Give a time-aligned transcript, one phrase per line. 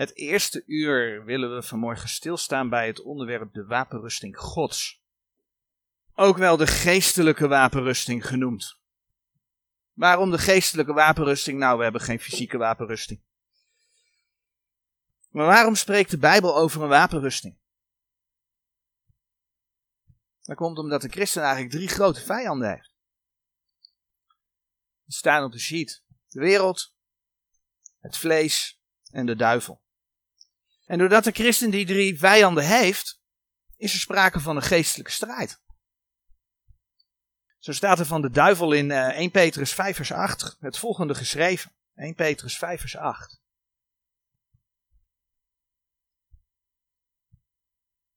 [0.00, 5.02] Het eerste uur willen we vanmorgen stilstaan bij het onderwerp de wapenrusting Gods.
[6.14, 8.78] Ook wel de geestelijke wapenrusting genoemd.
[9.92, 11.58] Waarom de geestelijke wapenrusting?
[11.58, 13.20] Nou, we hebben geen fysieke wapenrusting.
[15.30, 17.58] Maar waarom spreekt de Bijbel over een wapenrusting?
[20.42, 22.94] Dat komt omdat de christen eigenlijk drie grote vijanden heeft.
[25.04, 26.02] Die staan op de sheet.
[26.28, 26.94] De wereld,
[27.98, 28.80] het vlees
[29.10, 29.80] en de duivel.
[30.90, 33.20] En doordat de christen die drie vijanden heeft,
[33.76, 35.60] is er sprake van een geestelijke strijd.
[37.58, 41.14] Zo staat er van de duivel in 1 eh, Petrus 5 vers 8 het volgende
[41.14, 41.72] geschreven.
[41.94, 43.40] 1 Petrus 5 vers 8.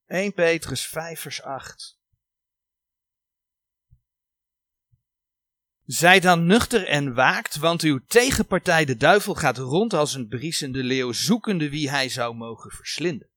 [0.05, 1.99] 1 Petrus 5 vers 8.
[5.85, 10.83] Zij dan nuchter en waakt, want uw tegenpartij de duivel gaat rond als een briesende
[10.83, 13.29] leeuw, zoekende wie hij zou mogen verslinden.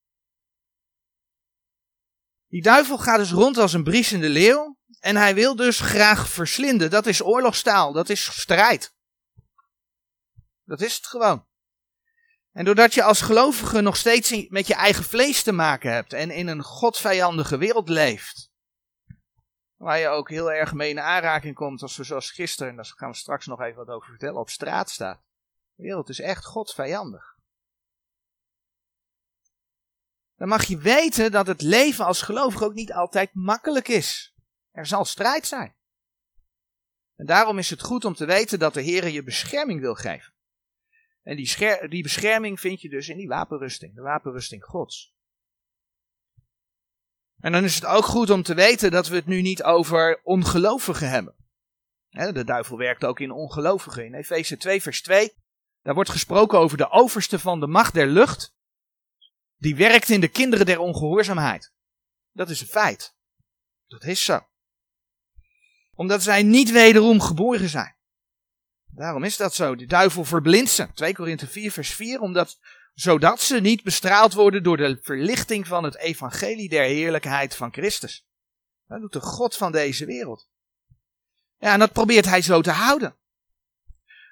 [2.49, 6.91] Die duivel gaat dus rond als een briesende leeuw en hij wil dus graag verslinden.
[6.91, 8.95] Dat is oorlogstaal, dat is strijd.
[10.65, 11.47] Dat is het gewoon.
[12.53, 16.31] En doordat je als gelovige nog steeds met je eigen vlees te maken hebt en
[16.31, 18.51] in een godvijandige wereld leeft,
[19.77, 22.93] Waar je ook heel erg mee in aanraking komt als we zoals gisteren, en daar
[22.97, 25.23] gaan we straks nog even wat over vertellen, op straat staat.
[25.75, 27.35] De wereld is echt godsvijandig.
[30.37, 34.35] Dan mag je weten dat het leven als gelovige ook niet altijd makkelijk is.
[34.71, 35.75] Er zal strijd zijn.
[37.17, 40.33] En daarom is het goed om te weten dat de Heer je bescherming wil geven.
[41.23, 45.16] En die, die bescherming vind je dus in die wapenrusting, de wapenrusting Gods.
[47.47, 50.21] En dan is het ook goed om te weten dat we het nu niet over
[50.23, 51.35] ongelovigen hebben.
[52.11, 54.05] De duivel werkt ook in ongelovigen.
[54.05, 55.33] In Efeze 2, vers 2,
[55.83, 58.55] daar wordt gesproken over de overste van de macht der lucht.
[59.57, 61.73] Die werkt in de kinderen der ongehoorzaamheid.
[62.33, 63.17] Dat is een feit.
[63.87, 64.47] Dat is zo.
[65.95, 67.97] Omdat zij niet wederom geboren zijn.
[68.87, 69.77] Daarom is dat zo.
[69.77, 70.93] De duivel verblindt ze.
[70.95, 72.21] 2 Korinthe 4, vers 4.
[72.21, 72.59] Omdat
[72.97, 78.27] zodat ze niet bestraald worden door de verlichting van het evangelie der heerlijkheid van Christus.
[78.87, 80.49] Dat doet de God van deze wereld.
[81.59, 83.17] Ja, en dat probeert hij zo te houden.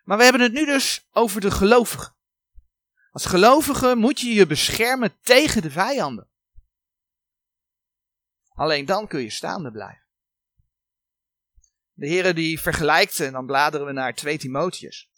[0.05, 2.15] Maar we hebben het nu dus over de gelovigen.
[3.11, 6.29] Als gelovige moet je je beschermen tegen de vijanden.
[8.49, 10.05] Alleen dan kun je staande blijven.
[11.93, 15.11] De Heer die vergelijkt, en dan bladeren we naar 2 Timotheus.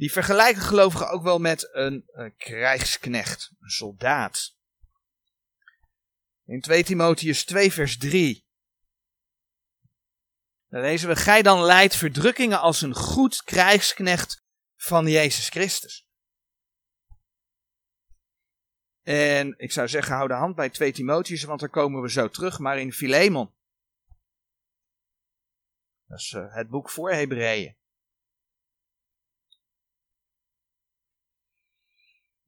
[0.00, 4.56] Die vergelijken gelovigen ook wel met een, een krijgsknecht, een soldaat.
[6.44, 8.46] In 2 Timotheus 2 vers 3.
[10.68, 14.44] Dan lezen we, gij dan leidt verdrukkingen als een goed krijgsknecht
[14.76, 16.08] van Jezus Christus.
[19.02, 22.28] En ik zou zeggen, hou de hand bij 2 Timotheus, want daar komen we zo
[22.28, 23.54] terug, maar in Philemon.
[26.06, 27.78] Dat is uh, het boek voor Hebreeën.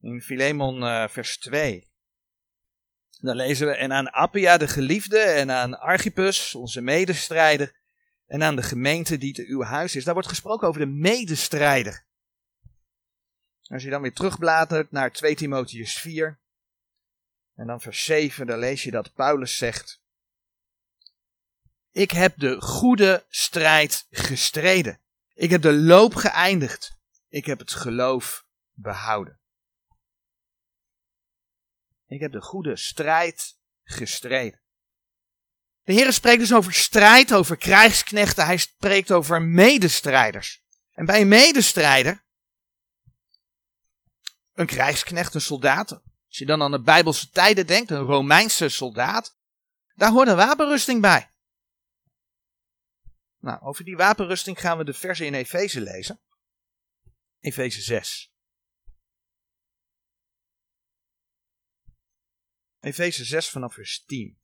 [0.03, 1.87] In Filemon uh, vers 2.
[3.21, 7.75] Dan lezen we, en aan Appia de geliefde, en aan Archippus, onze medestrijder,
[8.27, 10.03] en aan de gemeente die te uw huis is.
[10.03, 12.05] Daar wordt gesproken over de medestrijder.
[13.63, 16.39] Als je dan weer terugbladert naar 2 Timotheus 4,
[17.55, 20.01] en dan vers 7, dan lees je dat Paulus zegt,
[21.91, 24.99] ik heb de goede strijd gestreden.
[25.33, 26.97] Ik heb de loop geëindigd.
[27.29, 29.41] Ik heb het geloof behouden.
[32.13, 34.61] Ik heb de goede strijd gestreden.
[35.83, 38.45] De Heer spreekt dus over strijd, over krijgsknechten.
[38.45, 40.63] Hij spreekt over medestrijders.
[40.91, 42.25] En bij een medestrijder,
[44.53, 45.91] een krijgsknecht, een soldaat.
[46.27, 49.37] Als je dan aan de Bijbelse tijden denkt, een Romeinse soldaat.
[49.95, 51.31] Daar hoort een wapenrusting bij.
[53.39, 56.19] Nou, over die wapenrusting gaan we de versen in Efeze lezen.
[57.39, 58.32] Efeze 6.
[62.83, 64.37] Efeze 6 vanaf vers 10.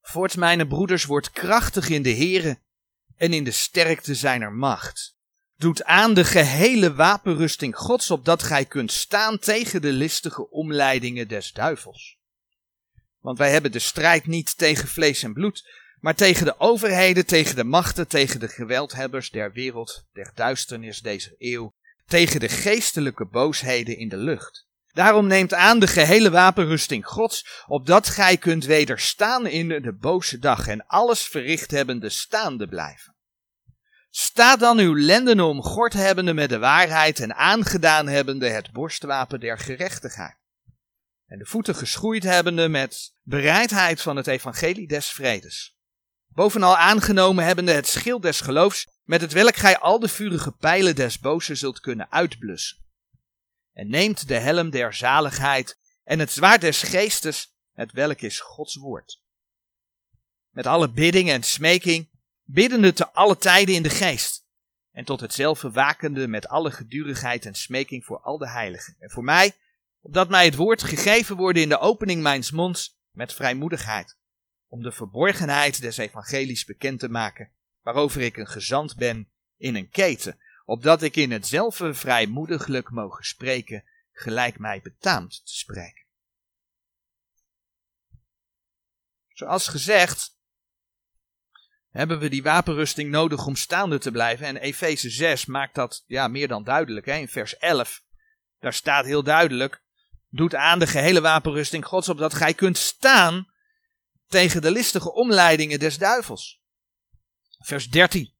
[0.00, 2.58] Voorts mijn broeders wordt krachtig in de Here
[3.16, 5.16] en in de sterkte zijner macht.
[5.56, 11.52] Doet aan de gehele wapenrusting Gods, opdat gij kunt staan tegen de listige omleidingen des
[11.52, 12.18] duivels.
[13.18, 15.68] Want wij hebben de strijd niet tegen vlees en bloed,
[16.00, 21.34] maar tegen de overheden, tegen de machten, tegen de geweldhebbers der wereld, der duisternis deze
[21.38, 21.74] eeuw,
[22.08, 24.66] tegen de geestelijke boosheden in de lucht.
[24.92, 30.68] Daarom neemt aan de gehele wapenrusting Gods, opdat gij kunt wederstaan in de boze dag
[30.68, 33.16] en alles verricht hebbende staande blijven.
[34.10, 39.58] Sta dan uw lenden omgord hebbende met de waarheid en aangedaan hebbende het borstwapen der
[39.58, 40.36] gerechtigheid.
[41.26, 45.76] En de voeten geschoeid hebbende met bereidheid van het evangelie des vredes.
[46.26, 50.94] Bovenal aangenomen hebbende het schild des geloofs, met het welk gij al de vurige pijlen
[50.94, 52.78] des bozen zult kunnen uitblussen.
[53.72, 58.74] En neemt de helm der zaligheid en het zwaard des geestes, het welk is Gods
[58.76, 59.22] woord.
[60.50, 62.10] Met alle bidding en smeking,
[62.44, 64.46] biddende te alle tijden in de geest.
[64.90, 68.96] En tot hetzelfde wakende met alle gedurigheid en smeking voor al de heiligen.
[68.98, 69.56] En voor mij,
[70.00, 74.16] opdat mij het woord gegeven worden in de opening mijns monds met vrijmoedigheid.
[74.66, 77.52] Om de verborgenheid des evangelies bekend te maken,
[77.88, 80.38] waarover ik een gezant ben in een keten.
[80.64, 86.04] Opdat ik in hetzelfde vrijmoediglijk mogen spreken, gelijk mij betaamt te spreken.
[89.28, 90.36] Zoals gezegd,
[91.90, 94.46] hebben we die wapenrusting nodig om staande te blijven.
[94.46, 97.06] En Efeze 6 maakt dat ja, meer dan duidelijk.
[97.06, 97.14] Hè?
[97.14, 98.02] In vers 11,
[98.58, 99.82] daar staat heel duidelijk,
[100.28, 103.52] doet aan de gehele wapenrusting Gods op dat gij kunt staan
[104.26, 106.57] tegen de listige omleidingen des duivels.
[107.58, 108.34] Vers 13.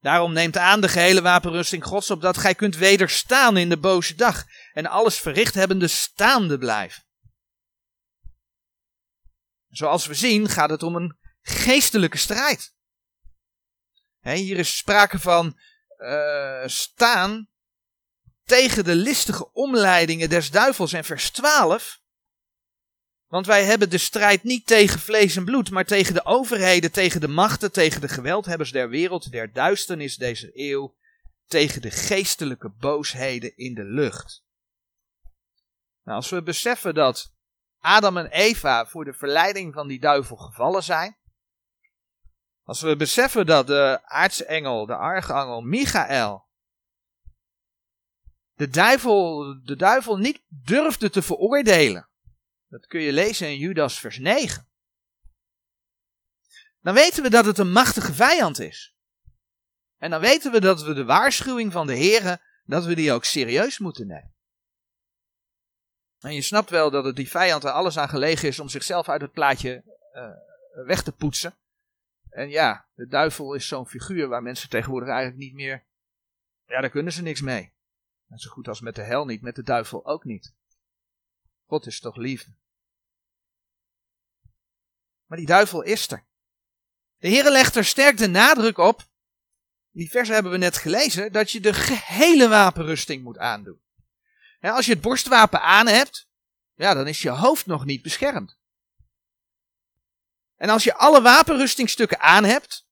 [0.00, 4.14] Daarom neemt aan de gehele wapenrusting Gods op dat gij kunt wederstaan in de boze
[4.14, 7.04] dag en alles verricht hebbende staande blijven.
[9.68, 12.72] Zoals we zien gaat het om een geestelijke strijd
[14.20, 15.58] hier is sprake van
[15.98, 17.48] uh, staan
[18.44, 21.99] tegen de listige omleidingen des duivels en vers 12.
[23.30, 27.20] Want wij hebben de strijd niet tegen vlees en bloed, maar tegen de overheden, tegen
[27.20, 30.96] de machten, tegen de geweldhebbers der wereld, der duisternis deze eeuw,
[31.46, 34.44] tegen de geestelijke boosheden in de lucht.
[36.04, 37.32] Nou, als we beseffen dat
[37.78, 41.16] Adam en Eva voor de verleiding van die duivel gevallen zijn,
[42.64, 46.48] als we beseffen dat de aartsengel, de archangel Michael,
[48.54, 52.09] de duivel, de duivel niet durfde te veroordelen.
[52.70, 54.68] Dat kun je lezen in Judas vers 9.
[56.80, 58.94] Dan weten we dat het een machtige vijand is.
[59.96, 63.24] En dan weten we dat we de waarschuwing van de Heeren, dat we die ook
[63.24, 64.34] serieus moeten nemen.
[66.20, 69.08] En je snapt wel dat het die vijand er alles aan gelegen is om zichzelf
[69.08, 69.82] uit het plaatje
[70.14, 71.54] uh, weg te poetsen.
[72.28, 75.84] En ja, de duivel is zo'n figuur waar mensen tegenwoordig eigenlijk niet meer.
[76.66, 77.72] Ja, daar kunnen ze niks mee.
[78.26, 80.54] Net zo goed als met de hel niet, met de duivel ook niet.
[81.66, 82.58] God is toch liefde.
[85.30, 86.24] Maar die duivel is er.
[87.18, 89.08] De Heer legt er sterk de nadruk op.
[89.90, 91.32] Die versen hebben we net gelezen.
[91.32, 93.80] Dat je de gehele wapenrusting moet aandoen.
[94.60, 96.28] als je het borstwapen aan hebt.
[96.74, 98.58] Ja, dan is je hoofd nog niet beschermd.
[100.56, 102.86] En als je alle wapenrustingstukken aan hebt,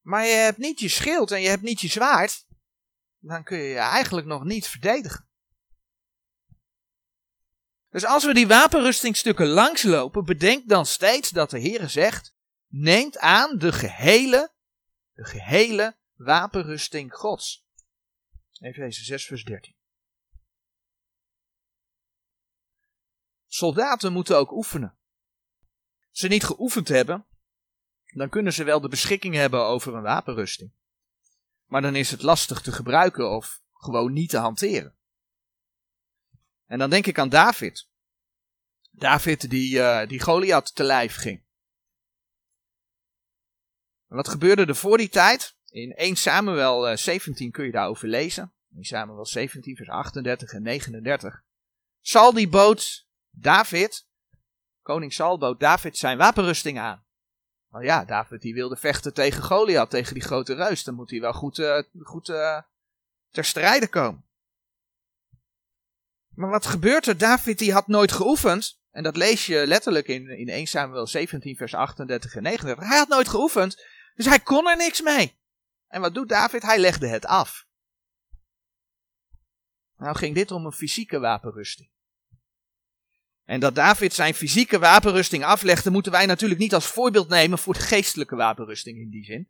[0.00, 2.46] maar je hebt niet je schild en je hebt niet je zwaard,
[3.18, 5.28] dan kun je je eigenlijk nog niet verdedigen.
[7.94, 12.34] Dus als we die wapenrustingstukken langslopen, bedenk dan steeds dat de Heer zegt,
[12.66, 14.52] neemt aan de gehele,
[15.12, 17.66] de gehele wapenrusting Gods.
[18.60, 19.74] Efeze 6 vers 13.
[23.46, 24.96] Soldaten moeten ook oefenen
[26.10, 27.26] ze niet geoefend hebben,
[28.04, 30.72] dan kunnen ze wel de beschikking hebben over een wapenrusting.
[31.64, 34.94] Maar dan is het lastig te gebruiken of gewoon niet te hanteren.
[36.66, 37.88] En dan denk ik aan David.
[38.90, 41.44] David die, uh, die Goliath te lijf ging.
[44.08, 45.56] En wat gebeurde er voor die tijd?
[45.70, 48.54] In 1 Samuel 17 eh, kun je daarover lezen.
[48.76, 51.42] In Samuel 17 vers 38 en 39.
[52.00, 54.06] Zal die boot David
[54.84, 57.04] Koning Saul bood David zijn wapenrusting aan.
[57.70, 60.84] Nou ja, David die wilde vechten tegen Goliath, tegen die grote reus.
[60.84, 62.24] Dan moet hij wel goed, uh, goed
[63.30, 64.24] ter strijde komen.
[66.34, 67.18] Maar wat gebeurt er?
[67.18, 68.82] David die had nooit geoefend.
[68.90, 72.88] En dat lees je letterlijk in, in 1 Samuel 17 vers 38 en 39.
[72.88, 75.34] Hij had nooit geoefend, dus hij kon er niks mee.
[75.88, 76.62] En wat doet David?
[76.62, 77.66] Hij legde het af.
[79.96, 81.88] Nou ging dit om een fysieke wapenrusting.
[83.44, 87.74] En dat David zijn fysieke wapenrusting aflegde, moeten wij natuurlijk niet als voorbeeld nemen voor
[87.74, 89.48] de geestelijke wapenrusting in die zin.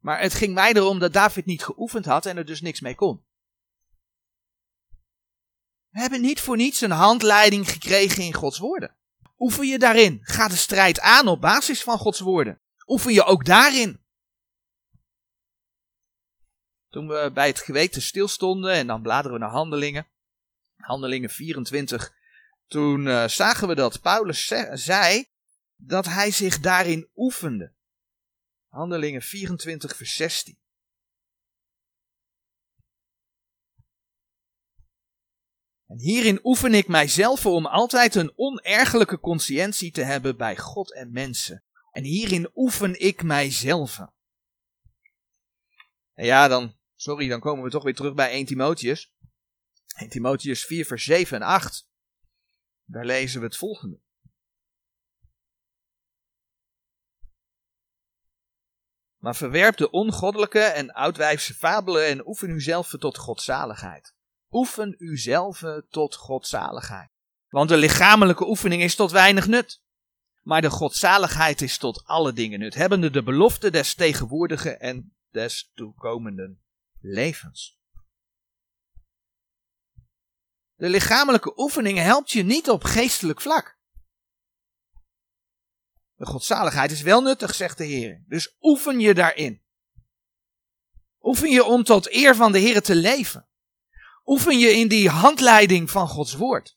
[0.00, 2.94] Maar het ging mij erom dat David niet geoefend had en er dus niks mee
[2.94, 3.24] kon.
[5.94, 8.94] We hebben niet voor niets een handleiding gekregen in Gods woorden.
[9.38, 10.18] Oefen je daarin?
[10.22, 12.60] Ga de strijd aan op basis van Gods woorden.
[12.86, 14.00] Oefen je ook daarin?
[16.90, 20.06] Toen we bij het geweten stilstonden en dan bladeren we naar handelingen.
[20.76, 22.14] Handelingen 24
[22.66, 25.28] toen uh, zagen we dat Paulus zei
[25.76, 27.72] dat hij zich daarin oefende.
[28.68, 30.58] Handelingen 24, vers 16.
[35.94, 41.12] En hierin oefen ik mijzelf om altijd een onergelijke consciëntie te hebben bij God en
[41.12, 41.64] mensen.
[41.90, 43.98] En hierin oefen ik mijzelf.
[46.12, 49.12] En ja, dan, sorry, dan komen we toch weer terug bij 1 Timotheus.
[49.96, 51.88] 1 Timotheus 4, vers 7 en 8.
[52.84, 54.00] Daar lezen we het volgende.
[59.16, 64.13] Maar verwerp de ongoddelijke en oudwijfse fabelen en oefen uzelf tot godzaligheid.
[64.54, 67.10] Oefen uzelf tot godzaligheid.
[67.48, 69.82] Want de lichamelijke oefening is tot weinig nut.
[70.42, 75.70] Maar de godzaligheid is tot alle dingen nut, hebbende de belofte des tegenwoordige en des
[75.74, 76.62] toekomenden
[77.00, 77.78] levens.
[80.74, 83.78] De lichamelijke oefening helpt je niet op geestelijk vlak.
[86.14, 88.24] De godzaligheid is wel nuttig, zegt de Heer.
[88.26, 89.62] Dus oefen je daarin.
[91.20, 93.48] Oefen je om tot eer van de Heer te leven.
[94.24, 96.76] Oefen je in die handleiding van Gods woord.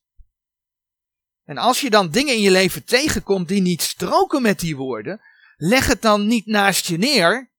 [1.43, 5.21] En als je dan dingen in je leven tegenkomt die niet stroken met die woorden,
[5.57, 7.51] leg het dan niet naast je neer.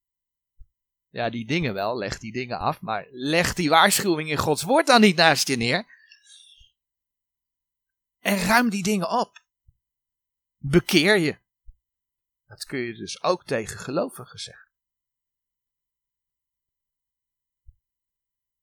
[1.09, 4.87] Ja, die dingen wel, leg die dingen af, maar leg die waarschuwing in Gods woord
[4.87, 5.87] dan niet naast je neer.
[8.19, 9.43] En ruim die dingen op.
[10.57, 11.39] Bekeer je.
[12.47, 14.68] Dat kun je dus ook tegen gelovigen zeggen.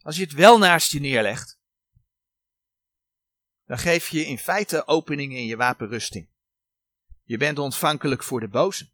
[0.05, 1.59] Als je het wel naast je neerlegt,
[3.65, 6.29] dan geef je in feite opening in je wapenrusting.
[7.23, 8.89] Je bent ontvankelijk voor de boze.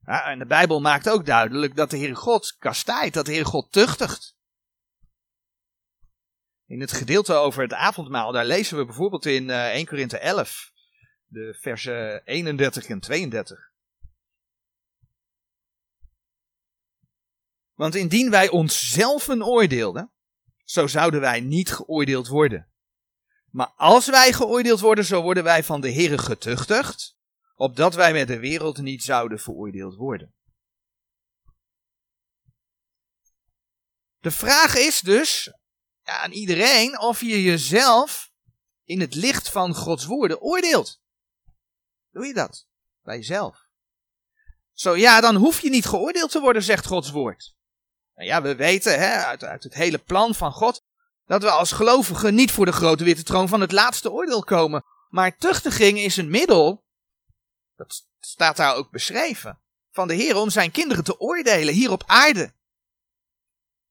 [0.00, 3.46] Ja, en de Bijbel maakt ook duidelijk dat de Heer God kastijdt, dat de Heer
[3.46, 4.36] God tuchtigt.
[6.66, 10.72] In het gedeelte over het avondmaal, daar lezen we bijvoorbeeld in 1 eh, Korinthe 11,
[11.26, 13.70] de versen 31 en 32.
[17.78, 20.12] Want indien wij onszelf oordeelden,
[20.64, 22.68] zo zouden wij niet geoordeeld worden.
[23.50, 27.16] Maar als wij geoordeeld worden, zo worden wij van de Heere getuchtigd,
[27.54, 30.34] opdat wij met de wereld niet zouden veroordeeld worden.
[34.18, 35.52] De vraag is dus
[36.02, 38.30] ja, aan iedereen of je jezelf
[38.84, 41.00] in het licht van Gods woorden oordeelt.
[42.10, 42.66] Doe je dat
[43.02, 43.66] bij jezelf?
[44.72, 47.56] Zo ja, dan hoef je niet geoordeeld te worden, zegt Gods woord.
[48.24, 50.82] Ja, we weten hè, uit, uit het hele plan van God
[51.26, 54.84] dat we als gelovigen niet voor de grote witte troon van het laatste oordeel komen.
[55.08, 56.84] Maar tuchtiging is een middel,
[57.76, 59.58] dat staat daar ook beschreven,
[59.90, 62.52] van de Heer om zijn kinderen te oordelen hier op aarde.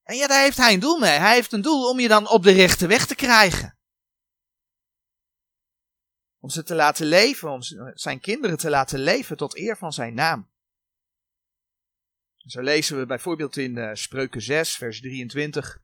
[0.02, 1.18] En ja, daar heeft hij een doel mee.
[1.18, 3.78] Hij heeft een doel om je dan op de rechte weg te krijgen.
[6.40, 7.62] Om ze te laten leven, om
[7.94, 10.48] zijn kinderen te laten leven tot eer van zijn naam.
[12.48, 15.82] Zo lezen we bijvoorbeeld in uh, Spreuken 6, vers 23.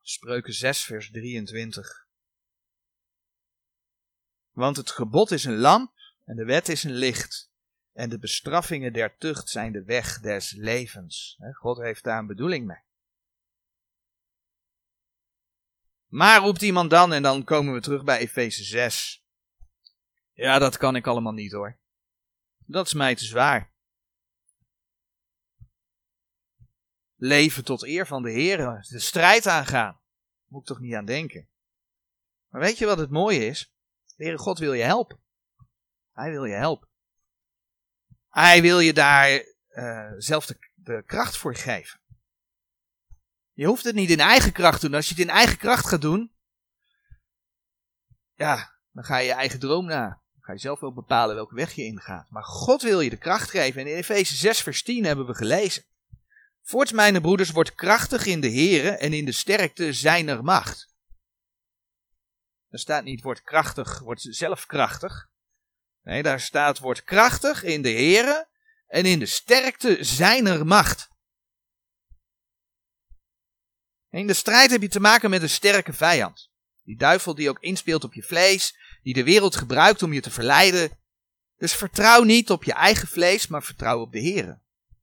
[0.00, 2.06] Spreuken 6, vers 23.
[4.50, 5.92] Want het gebod is een lamp
[6.24, 7.52] en de wet is een licht.
[7.92, 11.38] En de bestraffingen der tucht zijn de weg des levens.
[11.52, 12.82] God heeft daar een bedoeling mee.
[16.06, 19.24] Maar roept iemand dan, en dan komen we terug bij Efeze 6.
[20.32, 21.82] Ja, dat kan ik allemaal niet hoor.
[22.66, 23.72] Dat is mij te zwaar.
[27.16, 30.00] Leven tot eer van de Heer, de strijd aangaan.
[30.46, 31.48] Moet ik toch niet aan denken.
[32.48, 33.72] Maar weet je wat het mooie is?
[34.16, 35.18] De Heere God wil je helpen.
[36.12, 36.88] Hij wil je helpen.
[38.28, 42.00] Hij wil je daar uh, zelf de, de kracht voor geven.
[43.52, 44.96] Je hoeft het niet in eigen kracht te doen.
[44.96, 46.34] Als je het in eigen kracht gaat doen,
[48.34, 51.72] ja, dan ga je je eigen droom na ga je zelf wel bepalen welke weg
[51.72, 52.30] je ingaat.
[52.30, 53.80] Maar God wil je de kracht geven.
[53.80, 55.84] En in Efeze 6 vers 10 hebben we gelezen.
[56.62, 60.92] Voorts, mijn broeders, wordt krachtig in de Here en in de sterkte zijner macht.
[62.68, 65.28] Er staat niet wordt krachtig, wordt zelf krachtig.
[66.02, 68.48] Nee, daar staat wordt krachtig in de Here
[68.86, 71.08] en in de sterkte zijner macht.
[74.10, 76.50] In de strijd heb je te maken met een sterke vijand.
[76.82, 80.30] Die duivel die ook inspeelt op je vlees, die de wereld gebruikt om je te
[80.30, 80.98] verleiden.
[81.56, 84.60] Dus vertrouw niet op je eigen vlees, maar vertrouw op de Heer.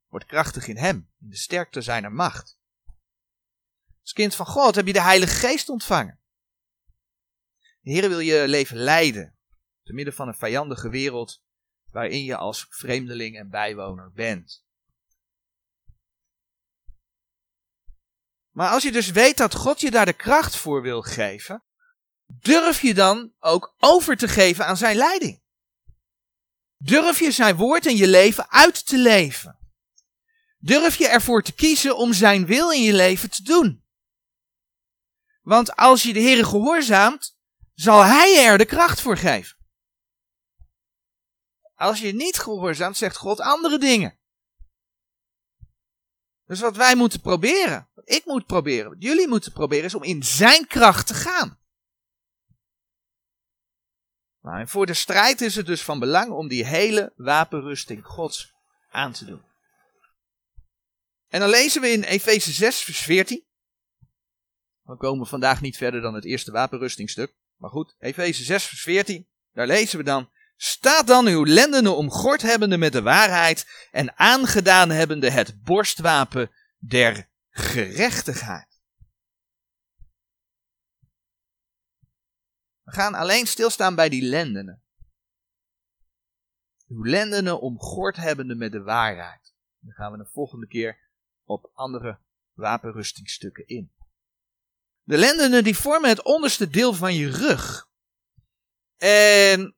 [0.08, 2.60] Word krachtig in Hem, in de sterkte zijner macht.
[4.02, 6.20] Als kind van God heb je de Heilige Geest ontvangen.
[7.82, 9.38] De Heer wil je leven leiden,
[9.84, 11.44] te midden van een vijandige wereld,
[11.92, 14.66] waarin je als vreemdeling en bijwoner bent.
[18.50, 21.64] Maar als je dus weet dat God je daar de kracht voor wil geven,
[22.40, 25.42] durf je dan ook over te geven aan zijn leiding.
[26.78, 29.60] Durf je zijn woord in je leven uit te leven?
[30.58, 33.84] Durf je ervoor te kiezen om zijn wil in je leven te doen?
[35.42, 37.38] Want als je de Heer gehoorzaamt,
[37.74, 39.58] zal Hij er de kracht voor geven.
[41.76, 44.20] Als je niet gehoorzaamt, zegt God andere dingen.
[46.46, 50.04] Dus wat wij moeten proberen, wat ik moet proberen, wat jullie moeten proberen, is om
[50.04, 51.61] in zijn kracht te gaan.
[54.42, 58.54] Nou, voor de strijd is het dus van belang om die hele wapenrusting Gods
[58.90, 59.42] aan te doen.
[61.30, 63.44] En dan lezen we in Efeze 6, vers 14.
[64.84, 67.34] We komen vandaag niet verder dan het eerste wapenrustingstuk.
[67.56, 69.28] Maar goed, Efeze 6, vers 14.
[69.54, 70.30] Daar lezen we dan.
[70.58, 77.30] Staat dan uw lendenen omgord hebbende met de waarheid en aangedaan hebbende het borstwapen der
[77.50, 78.71] gerechtigheid.
[82.92, 84.82] We gaan alleen stilstaan bij die lendenen.
[86.88, 89.54] Uw lendenen omgord hebbende met de waarheid.
[89.80, 91.00] Dan gaan we de volgende keer
[91.44, 92.20] op andere
[92.54, 93.92] wapenrustingstukken in.
[95.04, 97.90] De lendenen die vormen het onderste deel van je rug.
[98.98, 99.76] En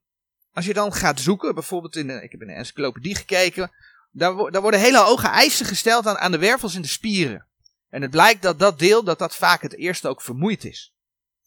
[0.52, 3.70] als je dan gaat zoeken, bijvoorbeeld in de, ik heb in de encyclopedie gekeken,
[4.10, 7.46] daar, daar worden hele hoge eisen gesteld aan, aan de wervels en de spieren.
[7.88, 10.93] En het blijkt dat dat deel, dat dat vaak het eerste ook vermoeid is.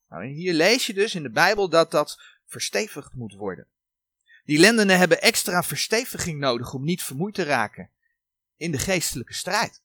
[0.09, 3.67] Nou, en hier lees je dus in de Bijbel dat dat verstevigd moet worden.
[4.43, 7.89] Die lendenen hebben extra versteviging nodig om niet vermoeid te raken
[8.55, 9.81] in de geestelijke strijd.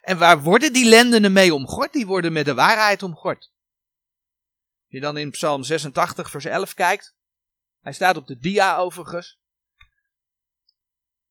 [0.00, 1.92] En waar worden die lendenen mee omgord?
[1.92, 3.50] Die worden met de waarheid omgord.
[4.80, 7.14] Als je dan in Psalm 86, vers 11 kijkt,
[7.80, 9.38] hij staat op de dia overigens.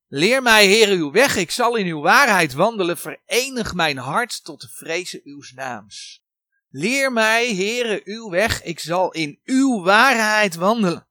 [0.07, 2.97] Leer mij, Heer, uw weg, ik zal in uw waarheid wandelen.
[2.97, 6.23] Verenig mijn hart tot de vrezen uw naams.
[6.69, 11.07] Leer mij, Heere, uw weg, ik zal in uw waarheid wandelen.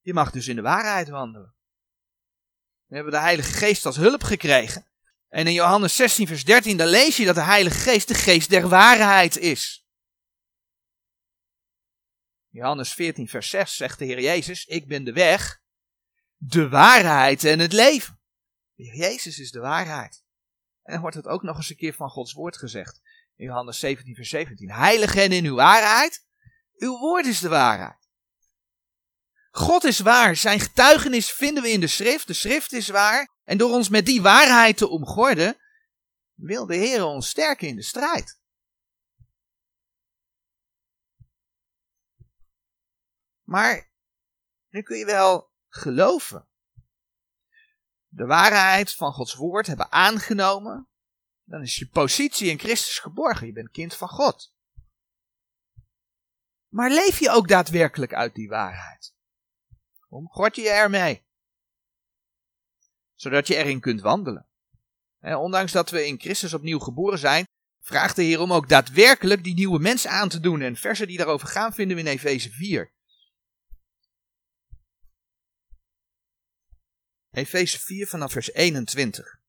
[0.00, 1.54] Je mag dus in de waarheid wandelen.
[2.86, 4.86] We hebben de Heilige Geest als hulp gekregen.
[5.28, 8.50] En in Johannes 16, vers 13, dan lees je dat de Heilige Geest de geest
[8.50, 9.86] der waarheid is.
[12.48, 15.62] Johannes 14, vers 6 zegt de Heer Jezus, ik ben de weg,
[16.36, 18.20] de waarheid en het leven.
[18.74, 20.24] De Heer Jezus is de waarheid.
[20.82, 23.00] En dan wordt het ook nog eens een keer van Gods woord gezegd.
[23.40, 24.70] Johannes 17, vers 17.
[24.70, 26.26] Heilig hen in uw waarheid.
[26.76, 28.08] Uw woord is de waarheid.
[29.50, 30.36] God is waar.
[30.36, 32.26] Zijn getuigenis vinden we in de schrift.
[32.26, 33.28] De schrift is waar.
[33.44, 35.56] En door ons met die waarheid te omgorden,
[36.34, 38.40] wil de Heer ons sterken in de strijd.
[43.42, 43.90] Maar
[44.68, 46.48] nu kun je wel geloven.
[48.06, 50.89] De waarheid van Gods woord hebben aangenomen.
[51.50, 53.46] Dan is je positie in Christus geborgen.
[53.46, 54.54] Je bent kind van God.
[56.68, 59.14] Maar leef je ook daadwerkelijk uit die waarheid?
[60.08, 61.24] Omgord je ermee?
[63.14, 64.46] Zodat je erin kunt wandelen.
[65.20, 67.44] ondanks dat we in Christus opnieuw geboren zijn,
[67.80, 70.60] vraagt de Heer om ook daadwerkelijk die nieuwe mens aan te doen.
[70.60, 72.92] En versen die daarover gaan vinden we in Efeze 4.
[77.30, 79.39] Efeze 4 vanaf vers 21.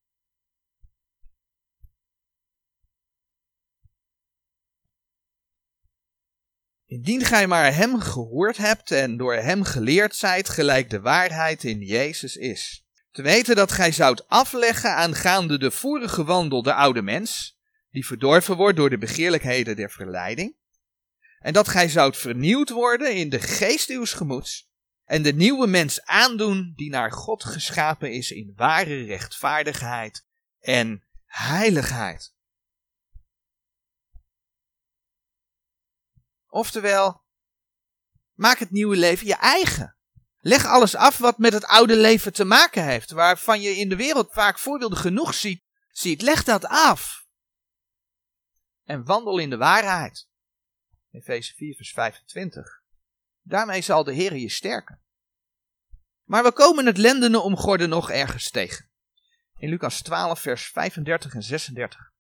[6.92, 11.80] Indien gij maar hem gehoord hebt en door hem geleerd zijt, gelijk de waarheid in
[11.80, 12.86] Jezus is.
[13.12, 18.56] Te weten dat gij zoudt afleggen aangaande de vorige wandel de oude mens, die verdorven
[18.56, 20.56] wordt door de begeerlijkheden der verleiding,
[21.40, 24.70] en dat gij zoudt vernieuwd worden in de geest uws gemoeds,
[25.06, 30.26] en de nieuwe mens aandoen die naar God geschapen is in ware rechtvaardigheid
[30.60, 32.34] en heiligheid.
[36.54, 37.24] Oftewel,
[38.34, 39.96] maak het nieuwe leven je eigen.
[40.40, 43.96] Leg alles af wat met het oude leven te maken heeft, waarvan je in de
[43.96, 46.22] wereld vaak voorbeelden genoeg ziet.
[46.22, 47.28] Leg dat af.
[48.84, 50.28] En wandel in de waarheid.
[51.12, 52.84] Efeze 4, vers 25.
[53.42, 55.02] Daarmee zal de Heer je sterken.
[56.24, 58.90] Maar we komen het lendene omgorden nog ergens tegen.
[59.58, 62.11] In Lucas 12, vers 35 en 36.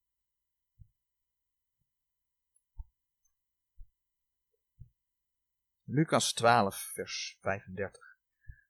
[5.94, 8.18] Lucas 12, vers 35.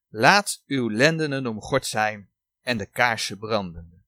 [0.10, 2.32] Laat uw lendenen omgord zijn
[2.62, 4.02] en de kaarsen brandende.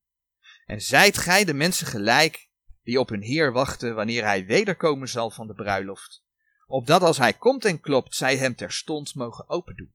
[0.66, 2.50] En zijt gij de mensen gelijk
[2.84, 6.24] die op hun Heer wachten wanneer hij wederkomen zal van de bruiloft,
[6.68, 9.94] opdat als hij komt en klopt, zij hem terstond mogen opendoen.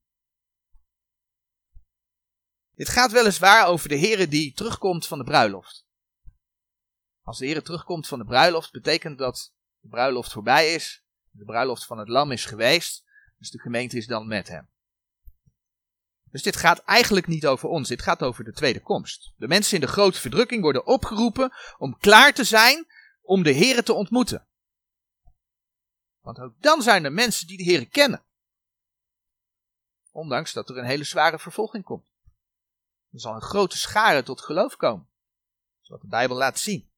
[2.74, 5.86] Dit gaat weliswaar over de Heer die terugkomt van de bruiloft.
[7.22, 11.84] Als de Heer terugkomt van de bruiloft, betekent dat de bruiloft voorbij is, de bruiloft
[11.84, 13.06] van het lam is geweest,
[13.38, 14.68] dus de gemeente is dan met hem.
[16.30, 19.32] Dus dit gaat eigenlijk niet over ons, dit gaat over de tweede komst.
[19.36, 22.86] De mensen in de grote verdrukking worden opgeroepen om klaar te zijn
[23.22, 24.46] om de Here te ontmoeten.
[26.20, 28.24] Want ook dan zijn er mensen die de Here kennen.
[30.10, 32.12] Ondanks dat er een hele zware vervolging komt.
[33.12, 35.08] Er zal een grote schare tot geloof komen.
[35.80, 36.90] Zoals de Bijbel laat zien.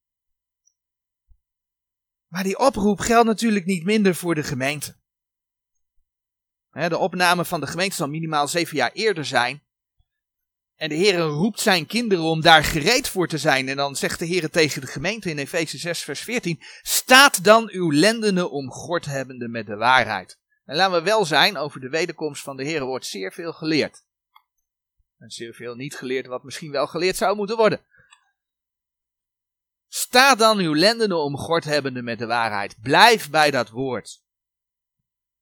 [2.27, 5.00] Maar die oproep geldt natuurlijk niet minder voor de gemeente.
[6.73, 9.63] De opname van de gemeente zal minimaal zeven jaar eerder zijn.
[10.77, 13.69] En de Heer roept zijn kinderen om daar gereed voor te zijn.
[13.69, 17.71] En dan zegt de Heer tegen de gemeente in Efeze 6, vers 14: Staat dan
[17.71, 20.39] uw lendenen omgord hebbende met de waarheid.
[20.65, 24.05] En laten we wel zijn, over de wederkomst van de Heer wordt zeer veel geleerd.
[25.19, 27.81] En zeer veel niet geleerd, wat misschien wel geleerd zou moeten worden.
[29.89, 32.77] Sta dan uw lendenen omgord hebbende met de waarheid.
[32.83, 34.23] Blijf bij dat woord.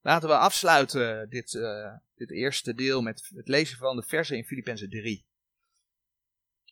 [0.08, 4.44] Laten we afsluiten dit, uh, dit eerste deel met het lezen van de versen in
[4.44, 5.26] Filippenzen 3.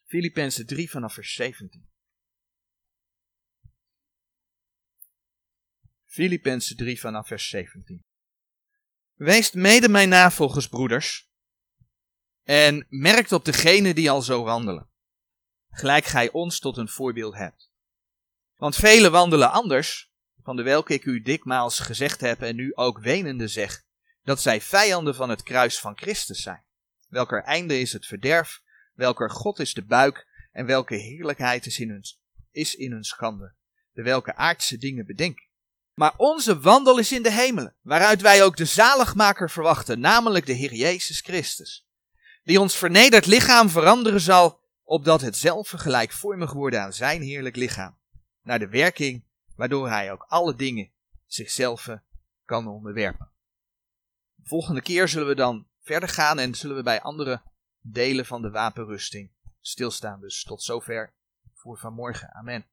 [0.04, 1.88] Filippenzen 3 vanaf vers 17.
[6.06, 8.04] Filippenzen 3 vanaf vers 17.
[9.14, 11.30] Wees mede mijn navolgers, broeders,
[12.42, 14.90] en merkt op degene die al zo wandelen,
[15.70, 17.70] gelijk gij ons tot een voorbeeld hebt.
[18.54, 20.12] Want velen wandelen anders,
[20.46, 23.82] van de welke ik u dikmaals gezegd heb en nu ook wenende zeg,
[24.22, 26.64] dat zij vijanden van het kruis van Christus zijn,
[27.08, 28.60] welker einde is het verderf,
[28.94, 32.04] welker God is de buik, en welke heerlijkheid is in hun,
[32.50, 33.54] is in hun schande,
[33.92, 35.46] de welke aardse dingen bedenken.
[35.94, 40.52] Maar onze wandel is in de hemelen, waaruit wij ook de zaligmaker verwachten, namelijk de
[40.52, 41.86] Heer Jezus Christus,
[42.44, 47.98] die ons vernederd lichaam veranderen zal, opdat het zelf gelijkvormig worden aan zijn heerlijk lichaam,
[48.42, 49.25] naar de werking
[49.56, 50.90] waardoor hij ook alle dingen
[51.26, 51.88] zichzelf
[52.44, 53.30] kan onderwerpen.
[54.42, 57.42] volgende keer zullen we dan verder gaan en zullen we bij andere
[57.80, 60.20] delen van de wapenrusting stilstaan.
[60.20, 61.14] Dus tot zover
[61.54, 62.34] voor vanmorgen.
[62.34, 62.66] Amen.